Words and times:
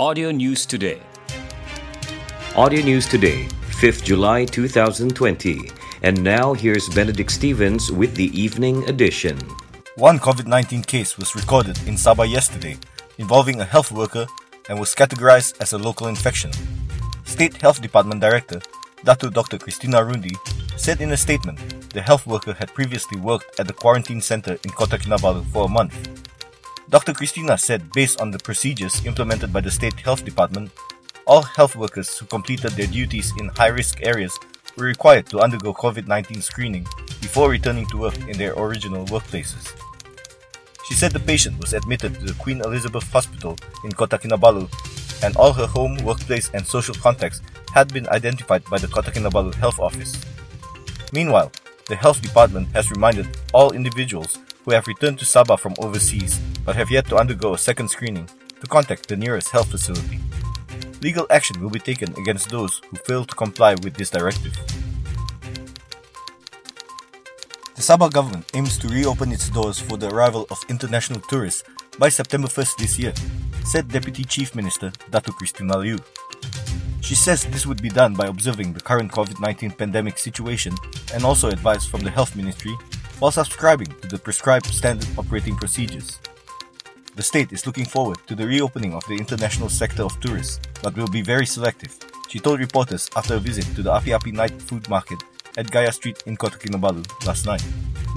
Audio 0.00 0.30
News 0.30 0.64
Today. 0.64 1.02
Audio 2.54 2.84
News 2.84 3.04
Today, 3.08 3.48
5th 3.82 4.04
July 4.04 4.44
2020. 4.44 5.72
And 6.04 6.22
now 6.22 6.54
here's 6.54 6.88
Benedict 6.90 7.32
Stevens 7.32 7.90
with 7.90 8.14
the 8.14 8.26
evening 8.26 8.88
edition. 8.88 9.36
One 9.96 10.20
COVID 10.20 10.46
19 10.46 10.82
case 10.84 11.18
was 11.18 11.34
recorded 11.34 11.76
in 11.88 11.94
Sabah 11.94 12.30
yesterday 12.30 12.78
involving 13.18 13.60
a 13.60 13.64
health 13.64 13.90
worker 13.90 14.28
and 14.68 14.78
was 14.78 14.94
categorized 14.94 15.60
as 15.60 15.72
a 15.72 15.78
local 15.78 16.06
infection. 16.06 16.52
State 17.24 17.56
Health 17.56 17.82
Department 17.82 18.20
Director 18.20 18.60
Datu 19.04 19.32
Dr. 19.32 19.58
Christina 19.58 19.98
Rundi 19.98 20.36
said 20.78 21.00
in 21.00 21.10
a 21.10 21.16
statement 21.16 21.58
the 21.90 22.00
health 22.00 22.24
worker 22.24 22.52
had 22.52 22.72
previously 22.72 23.18
worked 23.18 23.58
at 23.58 23.66
the 23.66 23.72
quarantine 23.72 24.20
center 24.20 24.52
in 24.62 24.70
Kota 24.70 24.96
Kinabalu 24.96 25.44
for 25.46 25.64
a 25.64 25.68
month. 25.68 26.27
Dr. 26.90 27.12
Christina 27.12 27.58
said 27.58 27.92
based 27.92 28.18
on 28.18 28.30
the 28.30 28.38
procedures 28.38 29.04
implemented 29.04 29.52
by 29.52 29.60
the 29.60 29.70
State 29.70 30.00
Health 30.00 30.24
Department, 30.24 30.70
all 31.26 31.42
health 31.42 31.76
workers 31.76 32.16
who 32.16 32.24
completed 32.24 32.72
their 32.72 32.86
duties 32.86 33.30
in 33.38 33.48
high 33.48 33.68
risk 33.68 34.00
areas 34.02 34.32
were 34.74 34.86
required 34.86 35.26
to 35.26 35.40
undergo 35.40 35.74
COVID 35.74 36.06
19 36.08 36.40
screening 36.40 36.86
before 37.20 37.50
returning 37.50 37.84
to 37.88 37.98
work 37.98 38.16
in 38.26 38.38
their 38.38 38.54
original 38.54 39.04
workplaces. 39.06 39.76
She 40.88 40.94
said 40.94 41.12
the 41.12 41.20
patient 41.20 41.60
was 41.60 41.74
admitted 41.74 42.14
to 42.14 42.24
the 42.24 42.40
Queen 42.40 42.62
Elizabeth 42.62 43.04
Hospital 43.12 43.58
in 43.84 43.92
Kota 43.92 44.16
Kinabalu 44.16 44.72
and 45.22 45.36
all 45.36 45.52
her 45.52 45.66
home, 45.66 45.98
workplace, 45.98 46.48
and 46.54 46.66
social 46.66 46.94
contacts 46.94 47.42
had 47.74 47.92
been 47.92 48.08
identified 48.08 48.64
by 48.64 48.78
the 48.78 48.88
Kota 48.88 49.10
Kinabalu 49.10 49.54
Health 49.56 49.78
Office. 49.78 50.16
Meanwhile, 51.12 51.52
the 51.88 51.96
Health 51.96 52.22
Department 52.22 52.68
has 52.72 52.90
reminded 52.90 53.28
all 53.52 53.72
individuals 53.72 54.38
who 54.64 54.70
have 54.70 54.86
returned 54.86 55.18
to 55.18 55.26
Sabah 55.26 55.58
from 55.58 55.74
overseas 55.80 56.40
but 56.64 56.76
have 56.76 56.90
yet 56.90 57.06
to 57.06 57.16
undergo 57.16 57.54
a 57.54 57.58
second 57.58 57.88
screening 57.88 58.28
to 58.60 58.66
contact 58.66 59.08
the 59.08 59.16
nearest 59.16 59.50
health 59.50 59.70
facility. 59.70 60.18
Legal 61.00 61.26
action 61.30 61.60
will 61.60 61.70
be 61.70 61.78
taken 61.78 62.12
against 62.18 62.50
those 62.50 62.80
who 62.90 62.96
fail 62.96 63.24
to 63.24 63.34
comply 63.34 63.74
with 63.74 63.94
this 63.94 64.10
directive. 64.10 64.54
The 67.76 67.82
Sabah 67.86 68.12
government 68.12 68.50
aims 68.54 68.76
to 68.78 68.88
reopen 68.88 69.30
its 69.30 69.50
doors 69.50 69.78
for 69.78 69.96
the 69.96 70.10
arrival 70.10 70.46
of 70.50 70.58
international 70.68 71.20
tourists 71.30 71.62
by 71.96 72.08
September 72.08 72.48
1st 72.48 72.76
this 72.76 72.98
year, 72.98 73.14
said 73.64 73.86
Deputy 73.86 74.24
Chief 74.24 74.54
Minister 74.56 74.90
Datu 75.12 75.30
Christina 75.30 75.76
Liew. 75.76 76.02
She 77.00 77.14
says 77.14 77.44
this 77.44 77.66
would 77.66 77.80
be 77.80 77.88
done 77.88 78.14
by 78.14 78.26
observing 78.26 78.72
the 78.72 78.80
current 78.80 79.12
COVID 79.12 79.40
19 79.40 79.70
pandemic 79.78 80.18
situation 80.18 80.74
and 81.14 81.24
also 81.24 81.48
advice 81.48 81.86
from 81.86 82.02
the 82.02 82.10
Health 82.10 82.34
Ministry 82.34 82.74
while 83.20 83.30
subscribing 83.30 83.88
to 84.02 84.08
the 84.08 84.18
prescribed 84.18 84.66
standard 84.66 85.08
operating 85.16 85.56
procedures. 85.56 86.18
The 87.18 87.24
state 87.24 87.50
is 87.50 87.66
looking 87.66 87.84
forward 87.84 88.18
to 88.28 88.36
the 88.36 88.46
reopening 88.46 88.94
of 88.94 89.02
the 89.08 89.16
international 89.16 89.68
sector 89.68 90.04
of 90.04 90.20
tourists, 90.20 90.60
but 90.84 90.96
will 90.96 91.08
be 91.08 91.20
very 91.20 91.46
selective, 91.46 91.98
she 92.28 92.38
told 92.38 92.60
reporters 92.60 93.10
after 93.16 93.34
a 93.34 93.40
visit 93.40 93.64
to 93.74 93.82
the 93.82 93.90
Api 93.90 94.12
Api 94.12 94.30
Night 94.30 94.62
Food 94.62 94.88
Market 94.88 95.18
at 95.56 95.68
Gaya 95.68 95.90
Street 95.90 96.22
in 96.26 96.36
Kota 96.36 96.56
Kinabalu 96.56 97.02
last 97.26 97.44
night. 97.44 97.64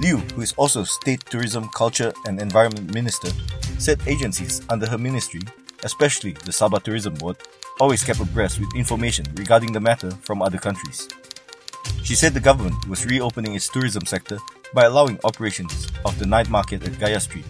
Liew, 0.00 0.20
who 0.30 0.42
is 0.42 0.52
also 0.52 0.84
State 0.84 1.24
Tourism, 1.26 1.68
Culture 1.74 2.12
and 2.26 2.40
Environment 2.40 2.94
Minister, 2.94 3.30
said 3.76 4.00
agencies 4.06 4.62
under 4.70 4.86
her 4.86 4.98
ministry, 4.98 5.40
especially 5.82 6.34
the 6.46 6.52
Sabah 6.52 6.80
Tourism 6.80 7.14
Board, 7.14 7.38
always 7.80 8.04
kept 8.04 8.20
abreast 8.20 8.60
with 8.60 8.72
information 8.76 9.26
regarding 9.34 9.72
the 9.72 9.80
matter 9.80 10.12
from 10.22 10.42
other 10.42 10.58
countries. 10.58 11.08
She 12.04 12.14
said 12.14 12.34
the 12.34 12.40
government 12.40 12.86
was 12.86 13.04
reopening 13.04 13.56
its 13.56 13.68
tourism 13.68 14.06
sector 14.06 14.38
by 14.72 14.84
allowing 14.84 15.18
operations 15.24 15.88
of 16.04 16.16
the 16.20 16.26
night 16.26 16.48
market 16.48 16.86
at 16.86 17.00
Gaya 17.00 17.18
Street. 17.18 17.46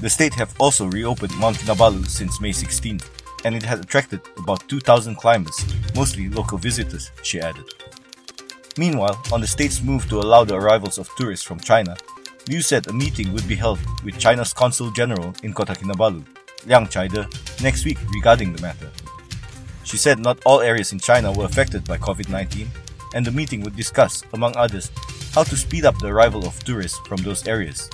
The 0.00 0.08
state 0.08 0.32
have 0.34 0.54
also 0.58 0.86
reopened 0.86 1.36
Mount 1.36 1.58
Kinabalu 1.58 2.08
since 2.08 2.40
May 2.40 2.52
16th, 2.52 3.04
and 3.44 3.54
it 3.54 3.62
has 3.62 3.80
attracted 3.80 4.22
about 4.38 4.66
2,000 4.66 5.16
climbers, 5.16 5.62
mostly 5.94 6.30
local 6.30 6.56
visitors, 6.56 7.10
she 7.22 7.38
added. 7.38 7.64
Meanwhile, 8.78 9.20
on 9.30 9.42
the 9.42 9.46
state's 9.46 9.82
move 9.82 10.08
to 10.08 10.20
allow 10.20 10.44
the 10.44 10.54
arrivals 10.54 10.96
of 10.96 11.10
tourists 11.16 11.44
from 11.44 11.60
China, 11.60 11.96
Liew 12.46 12.64
said 12.64 12.88
a 12.88 12.92
meeting 12.94 13.30
would 13.34 13.46
be 13.46 13.54
held 13.54 13.78
with 14.02 14.18
China's 14.18 14.54
Consul 14.54 14.90
General 14.90 15.34
in 15.42 15.52
Kota 15.52 15.74
Kinabalu, 15.74 16.24
Liang 16.64 16.86
Caide, 16.86 17.26
next 17.62 17.84
week 17.84 17.98
regarding 18.14 18.54
the 18.54 18.62
matter. 18.62 18.90
She 19.84 19.98
said 19.98 20.18
not 20.18 20.40
all 20.46 20.62
areas 20.62 20.92
in 20.92 20.98
China 21.00 21.30
were 21.30 21.44
affected 21.44 21.84
by 21.84 21.98
COVID 21.98 22.30
19, 22.30 22.70
and 23.14 23.26
the 23.26 23.32
meeting 23.32 23.60
would 23.60 23.76
discuss, 23.76 24.24
among 24.32 24.56
others, 24.56 24.90
how 25.34 25.42
to 25.42 25.56
speed 25.56 25.84
up 25.84 25.98
the 25.98 26.08
arrival 26.08 26.46
of 26.46 26.58
tourists 26.64 26.98
from 27.06 27.18
those 27.18 27.46
areas. 27.46 27.90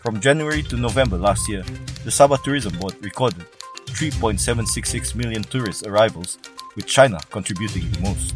From 0.00 0.18
January 0.18 0.62
to 0.64 0.78
November 0.78 1.18
last 1.18 1.46
year, 1.46 1.62
the 2.04 2.10
Sabah 2.10 2.42
Tourism 2.42 2.72
Board 2.78 2.96
recorded 3.04 3.44
3.766 3.84 5.14
million 5.14 5.42
tourist 5.42 5.86
arrivals, 5.86 6.38
with 6.74 6.86
China 6.86 7.20
contributing 7.28 7.84
the 7.90 8.00
most. 8.00 8.34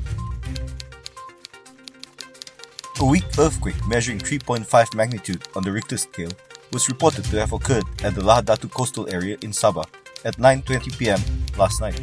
A 3.00 3.04
weak 3.04 3.24
earthquake 3.38 3.80
measuring 3.88 4.18
3.5 4.18 4.94
magnitude 4.94 5.48
on 5.56 5.62
the 5.62 5.72
Richter 5.72 5.96
scale 5.96 6.28
was 6.70 6.90
reported 6.90 7.24
to 7.24 7.40
have 7.40 7.52
occurred 7.52 7.84
at 8.04 8.14
the 8.14 8.20
Lahad 8.20 8.44
Datu 8.44 8.70
coastal 8.70 9.08
area 9.08 9.38
in 9.40 9.50
Sabah 9.50 9.88
at 10.26 10.36
9:20 10.36 10.98
p.m. 10.98 11.20
last 11.56 11.80
night. 11.80 11.96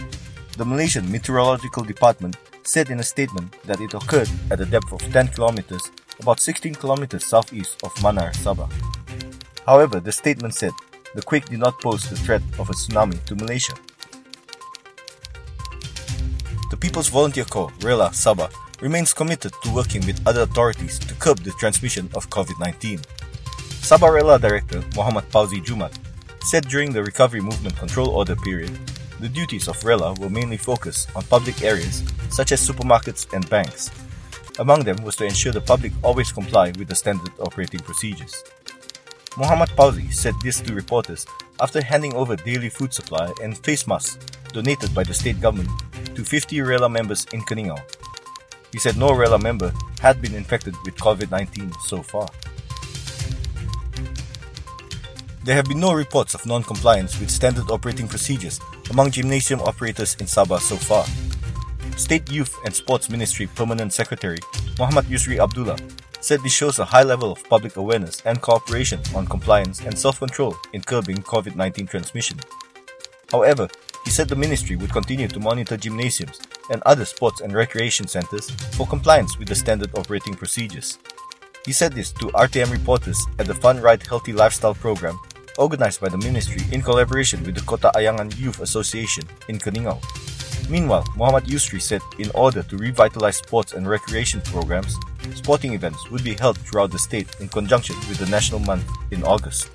The 0.57 0.65
Malaysian 0.65 1.05
Meteorological 1.11 1.83
Department 1.83 2.35
said 2.63 2.89
in 2.89 2.99
a 2.99 3.03
statement 3.03 3.53
that 3.69 3.79
it 3.79 3.93
occurred 3.93 4.29
at 4.49 4.59
a 4.59 4.65
depth 4.65 4.91
of 4.91 5.01
10 5.13 5.27
kilometers, 5.37 5.91
about 6.19 6.39
16 6.39 6.73
kilometers 6.81 7.25
southeast 7.25 7.77
of 7.83 7.93
Manar, 8.01 8.33
Sabah. 8.41 8.65
However, 9.71 10.01
the 10.01 10.11
statement 10.11 10.53
said 10.53 10.73
the 11.15 11.21
quake 11.21 11.45
did 11.45 11.59
not 11.59 11.79
pose 11.79 12.03
the 12.09 12.17
threat 12.17 12.41
of 12.59 12.69
a 12.69 12.73
tsunami 12.73 13.23
to 13.23 13.35
Malaysia. 13.35 13.71
The 16.69 16.75
People's 16.75 17.07
Volunteer 17.07 17.45
Corps, 17.45 17.71
RELA 17.79 18.09
Sabah, 18.11 18.51
remains 18.81 19.13
committed 19.13 19.53
to 19.63 19.71
working 19.71 20.05
with 20.05 20.19
other 20.27 20.41
authorities 20.41 20.99
to 20.99 21.15
curb 21.23 21.39
the 21.39 21.55
transmission 21.55 22.09
of 22.15 22.29
COVID 22.29 22.59
19. 22.59 22.99
Sabah 23.87 24.11
Rela 24.11 24.35
Director 24.41 24.83
Muhammad 24.93 25.23
Pauzi 25.31 25.63
Jumat 25.63 25.95
said 26.41 26.67
during 26.67 26.91
the 26.91 27.01
Recovery 27.01 27.39
Movement 27.39 27.77
Control 27.77 28.09
Order 28.09 28.35
period, 28.35 28.75
the 29.21 29.29
duties 29.29 29.69
of 29.69 29.79
RELA 29.87 30.19
will 30.19 30.35
mainly 30.35 30.57
focus 30.57 31.07
on 31.15 31.23
public 31.31 31.63
areas 31.63 32.03
such 32.29 32.51
as 32.51 32.59
supermarkets 32.59 33.23
and 33.31 33.49
banks. 33.49 33.89
Among 34.59 34.83
them 34.83 35.01
was 35.01 35.15
to 35.15 35.23
ensure 35.23 35.53
the 35.53 35.61
public 35.63 35.93
always 36.03 36.29
comply 36.33 36.75
with 36.75 36.89
the 36.89 36.95
standard 36.95 37.31
operating 37.39 37.79
procedures. 37.79 38.35
Muhammad 39.37 39.69
Pauzi 39.69 40.13
said 40.13 40.35
this 40.43 40.59
to 40.59 40.73
reporters 40.73 41.25
after 41.61 41.81
handing 41.81 42.13
over 42.15 42.35
daily 42.35 42.67
food 42.67 42.93
supply 42.93 43.31
and 43.41 43.57
face 43.57 43.87
masks 43.87 44.17
donated 44.51 44.93
by 44.93 45.03
the 45.03 45.13
state 45.13 45.39
government 45.39 45.69
to 46.15 46.25
50 46.25 46.57
RELA 46.57 46.91
members 46.91 47.25
in 47.31 47.39
Keningau. 47.41 47.79
He 48.73 48.79
said 48.79 48.97
no 48.97 49.11
RELA 49.11 49.41
member 49.41 49.71
had 50.01 50.21
been 50.21 50.35
infected 50.35 50.75
with 50.83 50.97
COVID 50.97 51.31
19 51.31 51.71
so 51.85 52.03
far. 52.03 52.27
There 55.45 55.55
have 55.55 55.65
been 55.65 55.79
no 55.79 55.93
reports 55.93 56.35
of 56.35 56.45
non 56.45 56.63
compliance 56.63 57.17
with 57.17 57.31
standard 57.31 57.71
operating 57.71 58.09
procedures 58.09 58.59
among 58.89 59.11
gymnasium 59.11 59.61
operators 59.61 60.15
in 60.19 60.25
Sabah 60.25 60.59
so 60.59 60.75
far. 60.75 61.05
State 61.95 62.29
Youth 62.29 62.53
and 62.65 62.75
Sports 62.75 63.09
Ministry 63.09 63.47
Permanent 63.47 63.93
Secretary 63.93 64.39
Muhammad 64.77 65.05
Yusri 65.05 65.39
Abdullah 65.39 65.77
said 66.21 66.41
this 66.41 66.53
shows 66.53 66.79
a 66.79 66.85
high 66.85 67.03
level 67.03 67.31
of 67.31 67.43
public 67.49 67.75
awareness 67.75 68.21
and 68.25 68.41
cooperation 68.41 68.99
on 69.15 69.25
compliance 69.25 69.81
and 69.81 69.97
self 69.97 70.19
control 70.19 70.55
in 70.73 70.81
curbing 70.81 71.17
COVID 71.17 71.55
19 71.55 71.87
transmission. 71.87 72.39
However, 73.31 73.67
he 74.05 74.09
said 74.11 74.29
the 74.29 74.35
ministry 74.35 74.75
would 74.75 74.91
continue 74.91 75.27
to 75.27 75.39
monitor 75.39 75.77
gymnasiums 75.77 76.39
and 76.69 76.81
other 76.85 77.05
sports 77.05 77.41
and 77.41 77.53
recreation 77.53 78.07
centers 78.07 78.49
for 78.75 78.87
compliance 78.87 79.37
with 79.37 79.47
the 79.47 79.55
standard 79.55 79.97
operating 79.97 80.33
procedures. 80.33 80.97
He 81.65 81.73
said 81.73 81.93
this 81.93 82.11
to 82.13 82.25
RTM 82.33 82.71
reporters 82.71 83.19
at 83.37 83.45
the 83.45 83.53
Fun 83.53 83.79
Ride 83.79 84.05
Healthy 84.05 84.33
Lifestyle 84.33 84.73
program 84.73 85.19
organized 85.57 86.01
by 86.01 86.09
the 86.09 86.17
ministry 86.17 86.63
in 86.71 86.81
collaboration 86.81 87.43
with 87.43 87.55
the 87.55 87.61
Kota 87.61 87.91
Ayangan 87.95 88.37
Youth 88.39 88.61
Association 88.61 89.23
in 89.47 89.59
Keningau. 89.59 90.01
Meanwhile, 90.69 91.05
Muhammad 91.15 91.45
Yusri 91.45 91.81
said 91.81 92.01
in 92.17 92.31
order 92.33 92.63
to 92.63 92.77
revitalize 92.77 93.37
sports 93.37 93.73
and 93.73 93.87
recreation 93.87 94.41
programs, 94.41 94.95
sporting 95.35 95.73
events 95.73 96.09
would 96.09 96.23
be 96.23 96.33
held 96.33 96.57
throughout 96.57 96.91
the 96.91 96.99
state 96.99 97.27
in 97.39 97.47
conjunction 97.47 97.95
with 98.09 98.17
the 98.17 98.25
National 98.27 98.59
Month 98.59 98.85
in 99.11 99.23
August. 99.23 99.69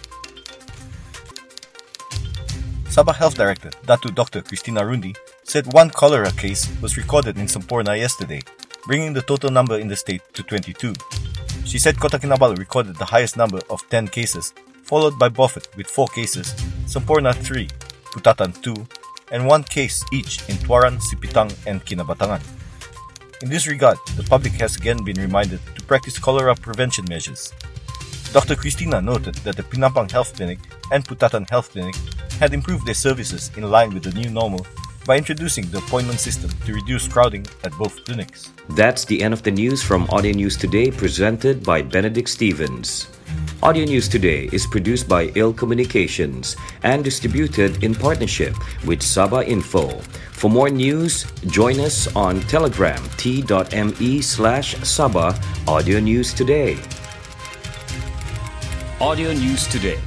Sabah 2.86 3.14
Health 3.14 3.36
Director 3.36 3.70
Datu 3.84 4.14
Dr. 4.14 4.40
Christina 4.40 4.80
Rundi 4.80 5.14
said 5.44 5.72
one 5.72 5.90
cholera 5.90 6.32
case 6.32 6.64
was 6.80 6.96
recorded 6.96 7.36
in 7.36 7.46
Semporna 7.46 7.98
yesterday, 7.98 8.40
bringing 8.86 9.12
the 9.12 9.22
total 9.22 9.50
number 9.50 9.78
in 9.78 9.88
the 9.88 9.96
state 9.96 10.22
to 10.32 10.42
22. 10.42 10.94
She 11.64 11.78
said 11.78 12.00
Kota 12.00 12.18
Kinabalu 12.18 12.56
recorded 12.58 12.96
the 12.96 13.04
highest 13.04 13.36
number 13.36 13.60
of 13.68 13.82
10 13.90 14.08
cases, 14.08 14.54
followed 14.82 15.18
by 15.18 15.28
Beaufort 15.28 15.68
with 15.76 15.86
4 15.86 16.08
cases, 16.08 16.54
Semporna 16.86 17.34
3, 17.34 17.68
Putatan 18.14 18.54
2, 18.62 18.74
and 19.32 19.46
1 19.46 19.64
case 19.64 20.04
each 20.12 20.40
in 20.48 20.56
Tuaran, 20.62 20.98
Sipitang, 21.02 21.52
and 21.66 21.84
Kinabatangan. 21.84 22.40
In 23.42 23.50
this 23.50 23.66
regard, 23.66 23.98
the 24.16 24.22
public 24.22 24.54
has 24.54 24.76
again 24.76 25.04
been 25.04 25.20
reminded 25.20 25.60
to 25.74 25.82
practice 25.82 26.18
cholera 26.18 26.54
prevention 26.54 27.04
measures. 27.06 27.52
Dr. 28.32 28.56
Christina 28.56 29.02
noted 29.02 29.34
that 29.44 29.56
the 29.56 29.62
Penampang 29.62 30.10
Health 30.10 30.34
Clinic 30.34 30.58
and 30.90 31.04
Putatan 31.04 31.48
Health 31.50 31.72
Clinic 31.72 31.94
had 32.40 32.54
improved 32.54 32.86
their 32.86 32.94
services 32.94 33.50
in 33.54 33.70
line 33.70 33.92
with 33.92 34.04
the 34.04 34.12
new 34.12 34.30
normal 34.30 34.66
by 35.04 35.18
introducing 35.18 35.66
the 35.66 35.78
appointment 35.78 36.18
system 36.18 36.50
to 36.64 36.72
reduce 36.72 37.08
crowding 37.08 37.46
at 37.62 37.72
both 37.72 38.02
clinics. 38.06 38.52
That's 38.70 39.04
the 39.04 39.22
end 39.22 39.34
of 39.34 39.42
the 39.42 39.50
news 39.50 39.82
from 39.82 40.08
Audio 40.08 40.32
News 40.32 40.56
Today 40.56 40.90
presented 40.90 41.62
by 41.62 41.82
Benedict 41.82 42.30
Stevens. 42.30 43.06
Audio 43.62 43.86
News 43.86 44.06
Today 44.06 44.50
is 44.52 44.66
produced 44.66 45.08
by 45.08 45.32
Ill 45.34 45.52
Communications 45.52 46.56
and 46.82 47.02
distributed 47.02 47.82
in 47.82 47.94
partnership 47.94 48.54
with 48.84 49.00
Sabah 49.00 49.48
Info. 49.48 49.88
For 50.36 50.50
more 50.50 50.68
news, 50.68 51.24
join 51.48 51.80
us 51.80 52.06
on 52.14 52.40
Telegram 52.52 53.00
t.me 53.16 54.20
slash 54.20 54.76
Saba 54.84 55.40
Audio 55.66 56.00
News 56.00 56.34
Today. 56.34 56.76
Audio 59.00 59.32
News 59.32 59.66
Today 59.66 59.98